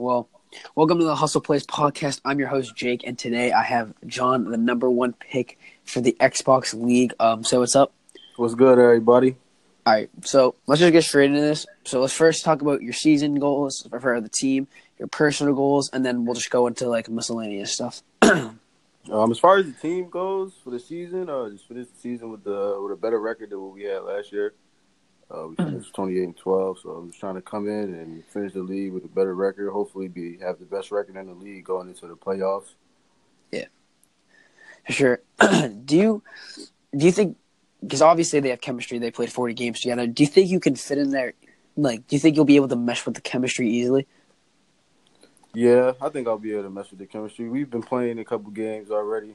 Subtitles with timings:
[0.00, 0.30] Well,
[0.76, 2.22] welcome to the Hustle Plays podcast.
[2.24, 6.16] I'm your host Jake, and today I have John, the number one pick for the
[6.18, 7.12] Xbox League.
[7.20, 7.92] Um, so what's up?
[8.36, 9.36] What's good, everybody?
[9.84, 11.66] All right, so let's just get straight into this.
[11.84, 14.68] So let's first talk about your season goals for the team,
[14.98, 18.02] your personal goals, and then we'll just go into like miscellaneous stuff.
[19.10, 22.30] Um, as far as the team goes for the season, uh, just for the season
[22.30, 24.52] with the with a better record than what we had last year.
[25.32, 28.24] Uh, we finished twenty eight and twelve, so I'm just trying to come in and
[28.26, 29.70] finish the league with a better record.
[29.70, 32.74] Hopefully, be have the best record in the league going into the playoffs.
[33.52, 33.66] Yeah,
[34.88, 35.20] sure.
[35.84, 36.22] do you
[36.96, 37.36] do you think
[37.82, 40.06] because obviously they have chemistry, they played forty games together.
[40.06, 41.34] Do you think you can fit in there?
[41.76, 44.06] Like, do you think you'll be able to mesh with the chemistry easily?
[45.54, 47.48] Yeah, I think I'll be able to mess with the chemistry.
[47.48, 49.34] We've been playing a couple games already.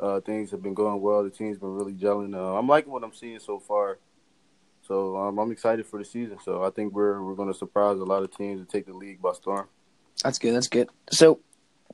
[0.00, 1.22] Uh, things have been going well.
[1.22, 2.34] The team's been really gelling.
[2.34, 3.98] Uh, I'm liking what I'm seeing so far.
[4.82, 6.38] So um, I'm excited for the season.
[6.44, 8.92] So I think we're we're going to surprise a lot of teams and take the
[8.92, 9.68] league by storm.
[10.22, 10.54] That's good.
[10.54, 10.88] That's good.
[11.10, 11.40] So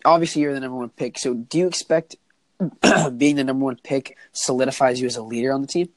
[0.05, 1.19] obviously you're the number one pick.
[1.19, 2.17] So do you expect
[3.17, 5.89] being the number one pick solidifies you as a leader on the team?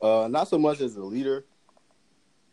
[0.00, 1.44] uh, not so much as a leader,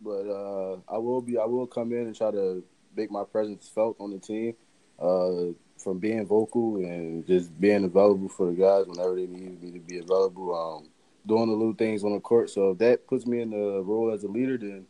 [0.01, 1.37] but uh, I will be.
[1.37, 2.63] I will come in and try to
[2.95, 4.55] make my presence felt on the team.
[4.99, 9.71] Uh, from being vocal and just being available for the guys whenever they need me
[9.71, 10.53] to be available.
[10.53, 10.89] Um,
[11.25, 12.49] doing the little things on the court.
[12.49, 14.85] So if that puts me in the role as a leader, then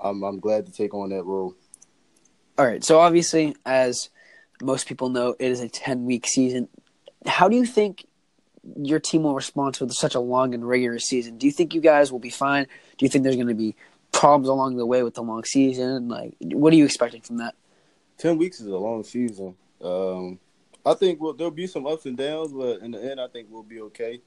[0.00, 1.54] I'm I'm glad to take on that role.
[2.58, 2.84] All right.
[2.84, 4.10] So obviously, as
[4.62, 6.68] most people know, it is a ten week season.
[7.26, 8.06] How do you think
[8.76, 11.38] your team will respond to such a long and rigorous season?
[11.38, 12.64] Do you think you guys will be fine?
[12.98, 13.74] Do you think there's going to be
[14.12, 16.08] problems along the way with the long season?
[16.08, 17.54] Like, what are you expecting from that?
[18.18, 19.56] Ten weeks is a long season.
[19.82, 20.38] Um,
[20.84, 23.48] I think we'll, there'll be some ups and downs, but in the end, I think
[23.50, 24.20] we'll be okay.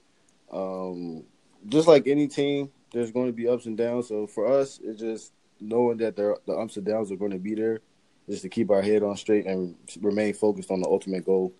[0.52, 1.24] Um,
[1.68, 4.08] just like any team, there's going to be ups and downs.
[4.08, 7.40] So for us, it's just knowing that there, the ups and downs are going to
[7.40, 7.80] be there,
[8.30, 11.54] just to keep our head on straight and remain focused on the ultimate goal.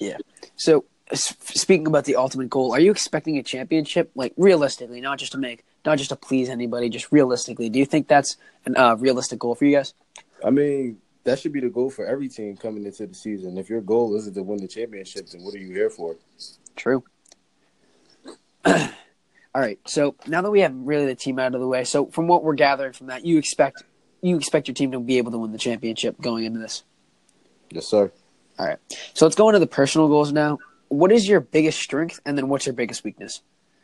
[0.00, 0.18] Yeah.
[0.56, 4.10] So speaking about the ultimate goal, are you expecting a championship?
[4.14, 7.68] Like realistically, not just to make, not just to please anybody, just realistically.
[7.68, 8.36] Do you think that's
[8.66, 9.94] a uh, realistic goal for you guys?
[10.44, 13.58] I mean, that should be the goal for every team coming into the season.
[13.58, 16.16] If your goal isn't to win the championship, then what are you here for?
[16.76, 17.04] True.
[19.54, 19.78] All right.
[19.86, 22.42] So now that we have really the team out of the way, so from what
[22.42, 23.84] we're gathering from that, you expect
[24.20, 26.82] you expect your team to be able to win the championship going into this.
[27.70, 28.10] Yes, sir.
[28.58, 28.78] All right.
[29.12, 30.58] So let's go into the personal goals now.
[30.88, 33.42] What is your biggest strength, and then what's your biggest weakness?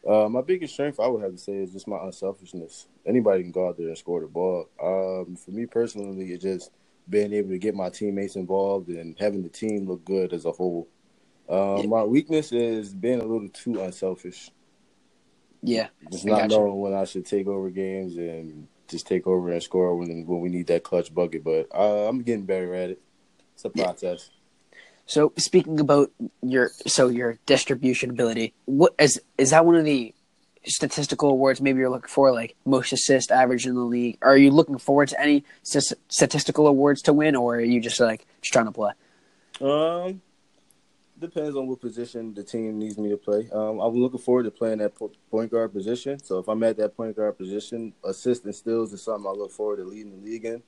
[0.08, 2.86] Uh, my biggest strength, I would have to say, is just my unselfishness.
[3.04, 4.68] Anybody can go out there and score the ball.
[4.82, 6.70] Um, for me personally, it's just
[7.08, 10.52] being able to get my teammates involved and having the team look good as a
[10.52, 10.88] whole.
[11.48, 11.82] Yeah.
[11.86, 14.50] My weakness is being a little too unselfish.
[15.62, 19.62] Yeah, just not knowing when I should take over games and just take over and
[19.62, 21.44] score when when we need that clutch bucket.
[21.44, 23.02] But uh, I'm getting better at it.
[23.54, 24.30] It's a process.
[24.30, 24.36] Yeah.
[25.06, 26.12] So speaking about
[26.42, 30.14] your so your distribution ability, what is is that one of the
[30.66, 34.18] statistical awards maybe you're looking for, like most assist average in the league?
[34.22, 38.26] Are you looking forward to any statistical awards to win, or are you just like
[38.40, 38.92] just trying to play?
[39.60, 40.22] Um,
[41.20, 43.48] depends on what position the team needs me to play.
[43.52, 44.92] Um, I'm looking forward to playing that
[45.30, 46.18] point guard position.
[46.22, 49.52] So if I'm at that point guard position, assist and steals is something I look
[49.52, 50.62] forward to leading the league in.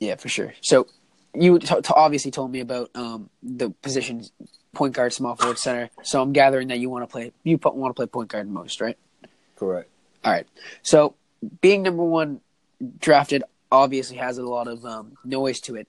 [0.00, 0.52] Yeah, for sure.
[0.60, 0.86] So
[1.34, 4.32] you t- t- obviously told me about um, the positions
[4.74, 5.90] point guard, small forward, center.
[6.02, 8.80] So I'm gathering that you want to play you want to play point guard most,
[8.80, 8.98] right?
[9.56, 9.88] Correct.
[10.24, 10.46] All right.
[10.82, 11.14] So
[11.60, 12.40] being number one
[12.98, 13.42] drafted
[13.72, 15.88] obviously has a lot of um, noise to it.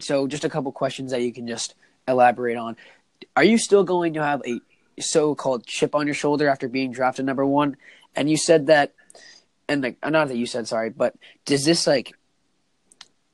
[0.00, 1.74] So just a couple questions that you can just
[2.06, 2.76] elaborate on.
[3.36, 4.60] Are you still going to have a
[5.00, 7.76] so-called chip on your shoulder after being drafted number one?
[8.14, 8.94] And you said that,
[9.68, 12.14] and like not that you said sorry, but does this like,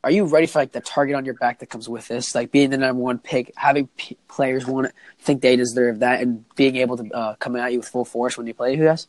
[0.04, 2.34] are you ready for like the target on your back that comes with this?
[2.34, 6.20] Like being the number one pick, having p- players want to think they deserve that,
[6.20, 8.76] and being able to uh, come at you with full force when you play.
[8.76, 9.06] Who has?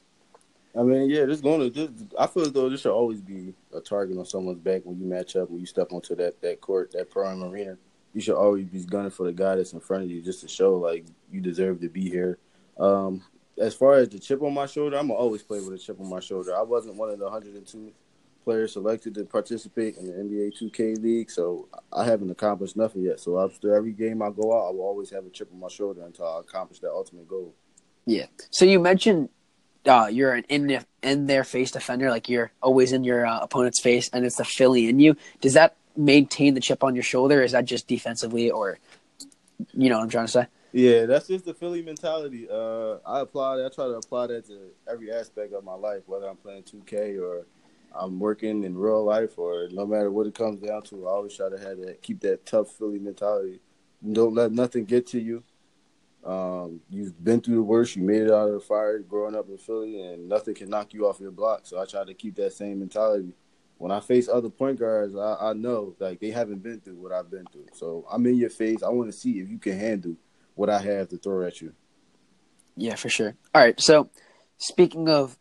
[0.77, 1.69] I mean, yeah, this going to.
[1.69, 4.99] This, I feel as though this should always be a target on someone's back when
[4.99, 7.77] you match up when you step onto that that court, that prime arena
[8.13, 10.47] you should always be gunning for the guy that's in front of you just to
[10.47, 12.37] show like you deserve to be here.
[12.79, 13.23] Um,
[13.57, 15.99] as far as the chip on my shoulder, I'm gonna always play with a chip
[15.99, 16.55] on my shoulder.
[16.55, 17.91] I wasn't one of the 102
[18.43, 23.19] players selected to participate in the NBA 2K league, so I haven't accomplished nothing yet.
[23.19, 25.69] So after every game I go out, I will always have a chip on my
[25.69, 27.53] shoulder until I accomplish that ultimate goal.
[28.05, 28.25] Yeah.
[28.49, 29.29] So you mentioned
[29.85, 33.81] uh, you're an in in their face defender, like you're always in your uh, opponent's
[33.81, 35.15] face, and it's the Philly in you.
[35.41, 37.41] Does that maintain the chip on your shoulder?
[37.41, 38.79] Is that just defensively, or
[39.73, 40.47] you know what I'm trying to say?
[40.71, 42.47] Yeah, that's just the Philly mentality.
[42.49, 43.63] Uh, I apply.
[43.63, 47.21] I try to apply that to every aspect of my life, whether I'm playing 2K
[47.21, 47.45] or
[47.93, 51.35] I'm working in real life or no matter what it comes down to, I always
[51.35, 53.59] try to have that keep that tough Philly mentality.
[54.11, 55.43] Don't let nothing get to you.
[56.25, 57.95] Um, you've been through the worst.
[57.95, 60.93] You made it out of the fire growing up in Philly, and nothing can knock
[60.93, 61.61] you off your block.
[61.65, 63.33] So I try to keep that same mentality.
[63.83, 67.11] When I face other point guards, I, I know like they haven't been through what
[67.11, 67.65] I've been through.
[67.73, 68.81] So I'm in your face.
[68.81, 70.15] I want to see if you can handle
[70.55, 71.73] what I have to throw at you.
[72.77, 73.35] Yeah, for sure.
[73.53, 73.77] All right.
[73.81, 74.09] So
[74.57, 75.37] speaking of,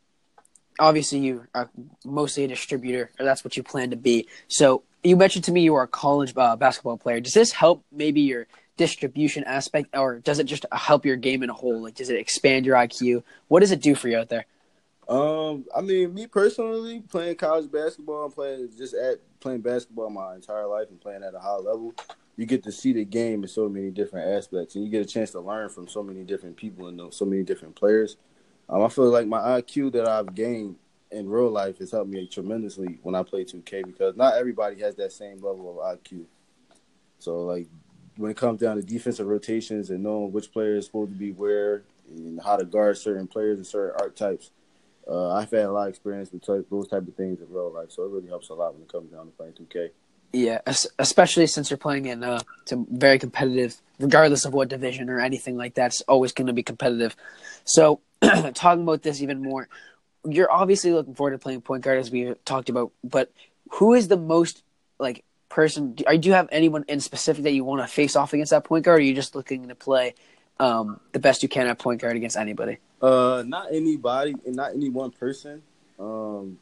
[0.80, 1.70] obviously you are
[2.04, 4.26] mostly a distributor, or that's what you plan to be.
[4.48, 7.20] So you mentioned to me you are a college uh, basketball player.
[7.20, 11.50] Does this help maybe your distribution aspect, or does it just help your game in
[11.50, 11.80] a whole?
[11.80, 13.22] Like, does it expand your IQ?
[13.46, 14.46] What does it do for you out there?
[15.12, 20.34] Um, I mean, me personally, playing college basketball and playing just at playing basketball my
[20.34, 21.92] entire life and playing at a high level,
[22.38, 25.08] you get to see the game in so many different aspects, and you get a
[25.08, 28.16] chance to learn from so many different people and so many different players.
[28.70, 30.76] Um, I feel like my IQ that I've gained
[31.10, 34.94] in real life has helped me tremendously when I play 2K because not everybody has
[34.94, 36.24] that same level of IQ.
[37.18, 37.68] So, like
[38.16, 41.32] when it comes down to defensive rotations and knowing which player is supposed to be
[41.32, 44.50] where and how to guard certain players and certain archetypes,
[45.08, 47.90] uh, I've had a lot of experience with those type of things in real life.
[47.90, 49.90] So it really helps a lot when it comes down to playing 2K.
[50.34, 50.60] Yeah,
[50.98, 52.40] especially since you're playing in uh,
[52.70, 55.88] very competitive, regardless of what division or anything like that.
[55.88, 57.14] It's always going to be competitive.
[57.64, 58.00] So,
[58.54, 59.68] talking about this even more,
[60.24, 62.92] you're obviously looking forward to playing point guard as we talked about.
[63.04, 63.30] But
[63.72, 64.62] who is the most
[64.98, 65.92] like person?
[65.92, 68.64] Do, do you have anyone in specific that you want to face off against that
[68.64, 69.00] point guard?
[69.00, 70.14] Or are you just looking to play
[70.58, 72.78] um, the best you can at point guard against anybody?
[73.00, 75.62] Uh, not anybody, and not any one person.
[75.98, 76.58] Um,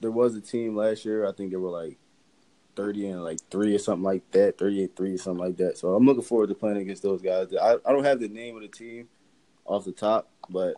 [0.00, 1.26] there was a team last year.
[1.26, 1.98] I think they were like
[2.76, 5.76] thirty and like three or something like that, 38 three or something like that.
[5.76, 7.48] So I'm looking forward to playing against those guys.
[7.60, 9.08] I, I don't have the name of the team
[9.64, 10.76] off the top, but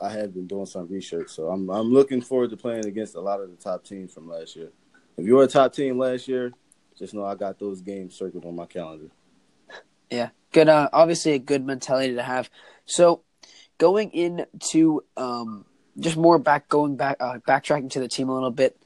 [0.00, 1.30] I have been doing some research.
[1.30, 4.28] So I'm I'm looking forward to playing against a lot of the top teams from
[4.28, 4.70] last year.
[5.16, 6.52] If you were a top team last year,
[6.96, 9.08] just know I got those games circled on my calendar.
[10.10, 10.68] Yeah, good.
[10.68, 12.50] Uh, obviously, a good mentality to have.
[12.86, 13.22] So,
[13.78, 15.64] going into um,
[15.98, 18.80] just more back, going back, uh, backtracking to the team a little bit.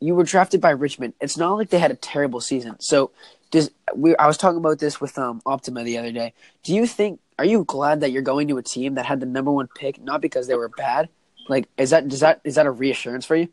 [0.00, 1.14] You were drafted by Richmond.
[1.20, 2.76] It's not like they had a terrible season.
[2.80, 3.12] So,
[3.50, 4.16] does we?
[4.16, 6.34] I was talking about this with um, Optima the other day.
[6.62, 7.20] Do you think?
[7.38, 10.02] Are you glad that you're going to a team that had the number one pick,
[10.02, 11.08] not because they were bad?
[11.48, 13.48] Like, is that does that is that a reassurance for you?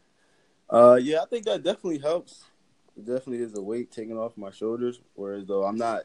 [0.69, 2.45] Uh, yeah, I think that definitely helps
[2.97, 4.99] it definitely is a weight taken off my shoulders.
[5.15, 6.03] Whereas though I'm not,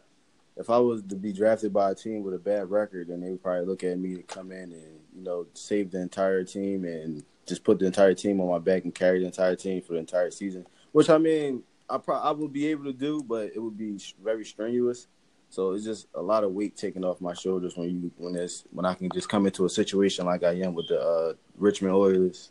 [0.59, 3.31] if I was to be drafted by a team with a bad record, then they
[3.31, 6.85] would probably look at me to come in and you know save the entire team
[6.85, 9.95] and just put the entire team on my back and carry the entire team for
[9.95, 10.67] the entire season.
[10.93, 13.99] Which I mean, I pro- I would be able to do, but it would be
[14.23, 15.07] very strenuous.
[15.51, 18.65] So it's just a lot of weight taken off my shoulders when you when there's
[18.73, 21.95] when I can just come into a situation like I am with the uh, Richmond
[21.95, 22.51] Oilers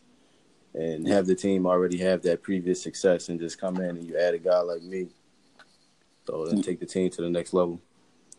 [0.74, 4.18] and have the team already have that previous success and just come in and you
[4.18, 5.08] add a guy like me.
[6.26, 7.80] So then take the team to the next level.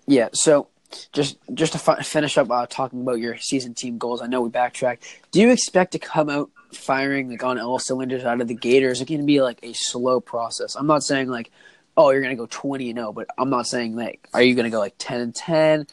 [0.10, 0.30] Yeah.
[0.34, 0.68] So
[1.14, 4.42] just just to fi- finish up uh, talking about your season team goals, I know
[4.42, 4.98] we backtrack.
[5.32, 8.84] Do you expect to come out firing like on all cylinders out of the gate,
[8.84, 10.76] or is it going to be like a slow process?
[10.76, 11.52] I'm not saying like,
[11.96, 14.56] oh, you're going to go 20 and 0, but I'm not saying like, are you
[14.56, 15.86] going to go like 10 and 10,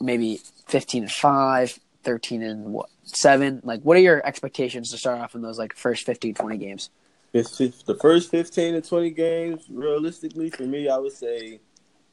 [0.00, 5.20] maybe 15 and 5, 13 and what seven like what are your expectations to start
[5.20, 6.90] off in those like first 15 20 games
[7.32, 11.60] it's the first 15 to 20 games realistically for me i would say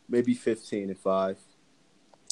[0.10, 1.38] maybe 15 and 5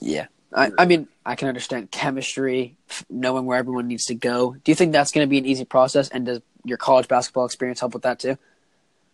[0.02, 0.28] yeah.
[0.54, 2.78] I, I mean i can understand chemistry
[3.10, 4.56] knowing where everyone needs to go.
[4.64, 7.46] Do you think that's going to be an easy process and does your college basketball
[7.46, 8.38] experience help with that too?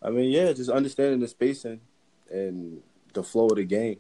[0.02, 1.82] I mean yeah just understanding the spacing
[2.30, 2.82] and
[3.14, 3.98] the flow of the game.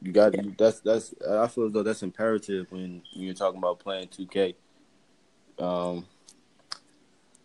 [0.00, 0.42] You got yeah.
[0.56, 4.54] that's that's I feel as though that's imperative when, when you're talking about playing 2K.
[5.58, 6.06] Um,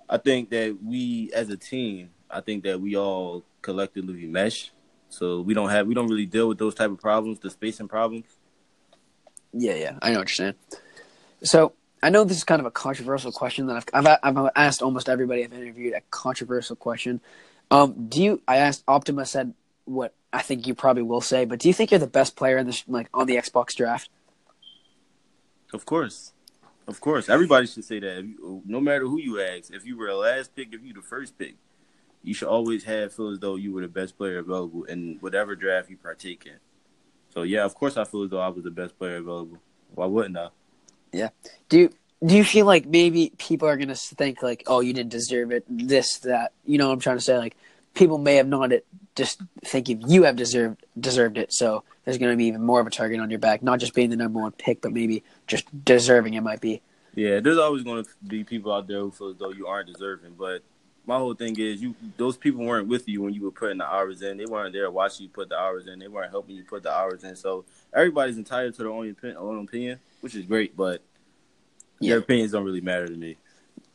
[0.07, 4.71] I think that we as a team, I think that we all collectively mesh,
[5.13, 7.87] so we don't have we don't really deal with those type of problems, the spacing
[7.87, 8.25] problems.
[9.53, 10.55] Yeah, yeah, I know what you're saying.
[11.43, 14.81] So I know this is kind of a controversial question that I've I've, I've asked
[14.81, 17.21] almost everybody I've interviewed a controversial question.
[17.69, 18.41] Um, do you?
[18.47, 19.53] I asked Optima said
[19.85, 22.57] what I think you probably will say, but do you think you're the best player
[22.57, 24.09] in this like on the Xbox draft?
[25.73, 26.33] Of course,
[26.87, 28.61] of course, everybody should say that.
[28.65, 31.37] No matter who you ask, if you were a last pick, if you the first
[31.37, 31.55] pick,
[32.23, 35.55] you should always have feel as though you were the best player available in whatever
[35.55, 36.57] draft you partake in.
[37.33, 39.57] So yeah, of course, I feel as though I was the best player available.
[39.93, 40.49] Why wouldn't I?
[41.11, 41.29] Yeah.
[41.69, 41.89] Do you
[42.25, 45.65] do you feel like maybe people are gonna think like, oh, you didn't deserve it,
[45.69, 46.53] this, that?
[46.65, 47.37] You know what I'm trying to say?
[47.37, 47.57] Like,
[47.93, 51.53] people may have not it just thinking you have deserved deserved it.
[51.53, 53.93] So there's going to be even more of a target on your back, not just
[53.93, 56.81] being the number one pick, but maybe just deserving it might be.
[57.15, 59.87] Yeah, there's always going to be people out there who feel as though you aren't
[59.87, 60.63] deserving, but
[61.05, 63.85] my whole thing is you those people weren't with you when you were putting the
[63.85, 64.37] hours in.
[64.37, 65.99] They weren't there watching you put the hours in.
[65.99, 67.35] They weren't helping you put the hours in.
[67.35, 71.01] So everybody's entitled to their own opinion, own opinion which is great, but
[71.99, 72.11] Yeah.
[72.11, 73.35] their opinions don't really matter to me.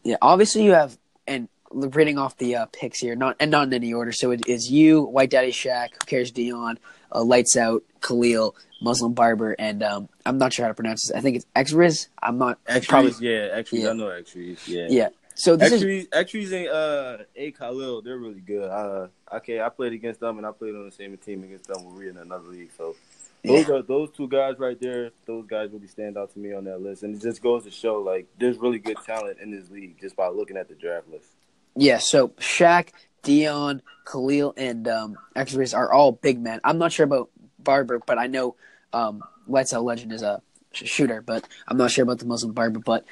[0.05, 3.75] Yeah, obviously you have and reading off the uh, picks here, not and not in
[3.75, 4.13] any order.
[4.13, 6.79] So it is you, White Daddy Shaq, Who Cares Dion,
[7.15, 11.17] uh, Lights Out, Khalil, Muslim Barber, and um, I'm not sure how to pronounce this.
[11.17, 12.09] I think it's Xriz.
[12.23, 13.29] I'm not Actually, probably.
[13.35, 13.91] yeah, actually, Yeah.
[13.91, 14.87] I know actually, yeah.
[14.89, 15.09] Yeah.
[15.39, 18.69] So this is Actually, actually, uh, A Khalil, they're really good.
[18.69, 21.85] Uh, okay, I played against them, and I played on the same team against them
[21.85, 22.73] when we were in another league.
[22.77, 22.97] So
[23.45, 25.13] those are those two guys right there.
[25.27, 27.71] Those guys really stand out to me on that list, and it just goes to
[27.71, 31.09] show like there's really good talent in this league just by looking at the draft
[31.09, 31.29] list.
[31.77, 31.99] yeah.
[31.99, 32.89] So Shaq,
[33.23, 33.81] Dion,
[34.11, 36.61] Khalil, and um, Xriz are all big men.
[36.65, 37.31] I'm not sure about
[37.61, 38.57] Barber, but I know
[38.93, 40.43] um, Lights Out Legend is a
[40.73, 42.81] shooter, but I'm not sure about the Muslim Barber.
[42.81, 43.05] But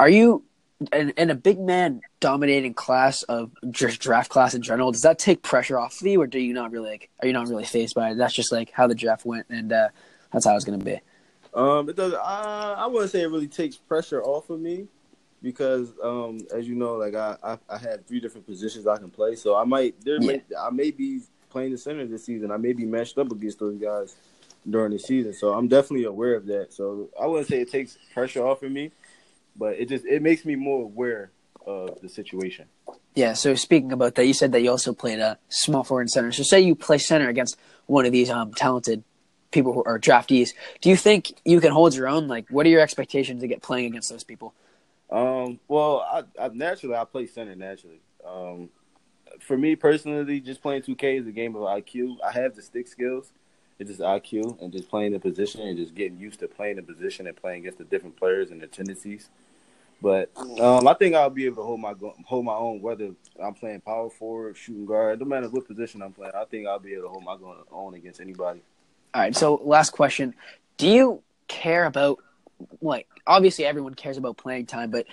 [0.00, 0.44] are you
[0.92, 4.92] in, in a big man dominating class of draft class in general?
[4.92, 7.10] Does that take pressure off of you, or do you not really like?
[7.20, 8.14] Are you not really faced by it?
[8.16, 9.88] That's just like how the draft went, and uh,
[10.32, 11.00] that's how it's going to be.
[11.54, 12.14] Um, it does.
[12.14, 14.86] I I wouldn't say it really takes pressure off of me
[15.42, 19.10] because, um, as you know, like I, I I have three different positions I can
[19.10, 21.20] play, so I might there may, I may be
[21.50, 22.50] playing the center this season.
[22.50, 24.14] I may be matched up against those guys
[24.68, 26.72] during the season, so I'm definitely aware of that.
[26.72, 28.92] So I wouldn't say it takes pressure off of me,
[29.58, 31.30] but it just it makes me more aware
[31.66, 32.66] of the situation.
[33.14, 33.32] Yeah.
[33.32, 36.32] So speaking about that, you said that you also played a small forward and center.
[36.32, 39.02] So say you play center against one of these um talented
[39.50, 40.50] people who are draftees.
[40.80, 42.28] Do you think you can hold your own?
[42.28, 44.54] Like, what are your expectations to get playing against those people?
[45.10, 48.00] Um, well, I, I naturally I play center naturally.
[48.26, 48.68] Um,
[49.40, 52.16] for me personally, just playing 2K is a game of IQ.
[52.24, 53.32] I have the stick skills.
[53.78, 56.82] It's just IQ and just playing the position and just getting used to playing the
[56.82, 59.30] position and playing against the different players and their tendencies.
[60.00, 60.30] But
[60.60, 61.94] um, I think I'll be able to hold my
[62.24, 63.10] hold my own whether
[63.42, 66.32] I'm playing power forward, shooting guard, no matter what position I'm playing.
[66.36, 67.36] I think I'll be able to hold my
[67.72, 68.60] own against anybody.
[69.14, 69.34] All right.
[69.34, 70.34] So last question:
[70.76, 72.18] Do you care about
[72.80, 75.06] like obviously everyone cares about playing time, but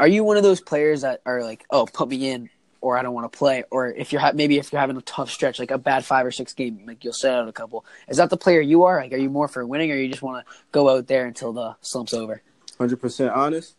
[0.00, 3.02] are you one of those players that are like, oh, put me in, or I
[3.02, 5.58] don't want to play, or if you're ha- maybe if you're having a tough stretch,
[5.58, 7.84] like a bad five or six game, like you'll set out a couple.
[8.08, 9.00] Is that the player you are?
[9.00, 11.52] Like, are you more for winning, or you just want to go out there until
[11.52, 12.42] the slump's over?
[12.78, 13.74] Hundred percent honest.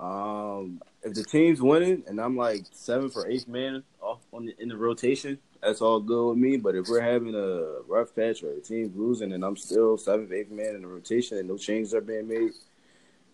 [0.00, 4.54] Um, if the team's winning and I'm like seventh or eighth man off on the,
[4.60, 6.56] in the rotation, that's all good with me.
[6.56, 10.32] But if we're having a rough patch or the team's losing and I'm still seventh,
[10.32, 12.52] eighth man in the rotation and no changes are being made,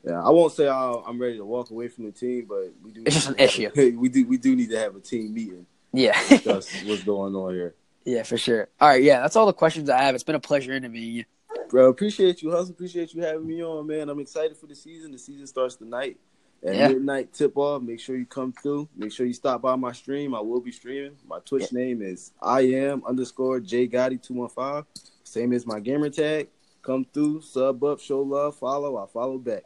[0.06, 2.92] yeah, I won't say I'll, I'm ready to walk away from the team, but we
[2.92, 3.02] do.
[3.06, 4.26] It's just need an to have a- we do.
[4.26, 5.66] We do need to have a team meeting.
[5.92, 6.18] Yeah.
[6.28, 8.68] Discuss what's going on here, yeah, for sure.
[8.80, 10.14] All right, yeah, that's all the questions I have.
[10.14, 11.24] It's been a pleasure interviewing you.
[11.70, 11.88] bro.
[11.88, 12.70] Appreciate you, Hustle.
[12.72, 14.08] Appreciate you having me on, man.
[14.08, 15.12] I'm excited for the season.
[15.12, 16.18] The season starts tonight.
[16.66, 16.88] At Yeah.
[16.88, 18.88] midnight tip off, make sure you come through.
[18.96, 20.34] Make sure you stop by my stream.
[20.34, 21.16] I will be streaming.
[21.28, 24.84] My Twitch name is I am underscore J Gotti two one five.
[25.24, 26.48] Same as my gamer tag.
[26.80, 28.96] Come through, sub up, show love, follow.
[28.96, 29.64] I follow back.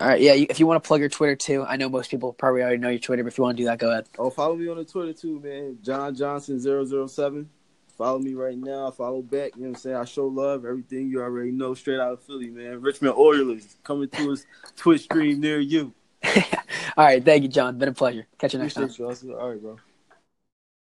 [0.00, 0.32] All right, yeah.
[0.32, 2.78] You, if you want to plug your Twitter too, I know most people probably already
[2.78, 4.08] know your Twitter, but if you want to do that, go ahead.
[4.18, 5.78] Oh, follow me on the Twitter too, man.
[5.82, 7.50] John Johnson 007.
[7.96, 8.92] Follow me right now.
[8.92, 9.56] Follow back.
[9.56, 9.96] You know what I'm saying?
[9.96, 10.64] I show love.
[10.64, 11.74] Everything you already know.
[11.74, 12.80] Straight out of Philly, man.
[12.80, 15.92] Richmond Oilers coming to his Twitch stream near you.
[16.96, 17.76] All right, thank you, John.
[17.76, 18.28] Been a pleasure.
[18.38, 18.88] Catch you next time.
[18.96, 19.06] You.
[19.06, 19.78] All right, bro.